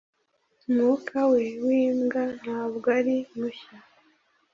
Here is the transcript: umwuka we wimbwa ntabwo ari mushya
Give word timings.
umwuka 0.67 1.17
we 1.31 1.43
wimbwa 1.65 2.21
ntabwo 2.41 2.87
ari 2.99 3.15
mushya 3.37 3.75